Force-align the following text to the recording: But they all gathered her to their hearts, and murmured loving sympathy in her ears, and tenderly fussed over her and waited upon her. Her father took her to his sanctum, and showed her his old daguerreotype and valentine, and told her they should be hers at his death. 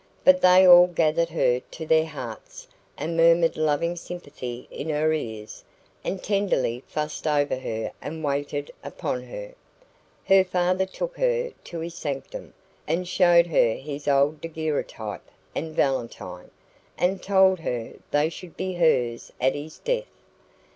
But 0.23 0.41
they 0.41 0.65
all 0.65 0.87
gathered 0.87 1.29
her 1.29 1.59
to 1.59 1.85
their 1.85 2.07
hearts, 2.07 2.67
and 2.97 3.15
murmured 3.15 3.55
loving 3.55 3.95
sympathy 3.95 4.67
in 4.71 4.89
her 4.89 5.13
ears, 5.13 5.63
and 6.03 6.23
tenderly 6.23 6.83
fussed 6.87 7.27
over 7.27 7.55
her 7.57 7.91
and 8.01 8.23
waited 8.23 8.71
upon 8.83 9.21
her. 9.25 9.53
Her 10.25 10.43
father 10.43 10.87
took 10.87 11.17
her 11.17 11.51
to 11.65 11.79
his 11.81 11.93
sanctum, 11.93 12.55
and 12.87 13.07
showed 13.07 13.45
her 13.45 13.75
his 13.75 14.07
old 14.07 14.41
daguerreotype 14.41 15.29
and 15.53 15.75
valentine, 15.75 16.49
and 16.97 17.21
told 17.21 17.59
her 17.59 17.93
they 18.09 18.29
should 18.29 18.57
be 18.57 18.73
hers 18.73 19.31
at 19.39 19.53
his 19.53 19.77
death. 19.77 20.09